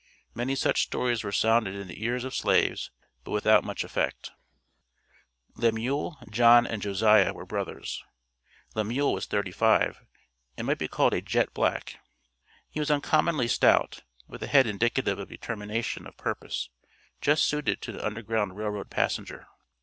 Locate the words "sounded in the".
1.31-2.03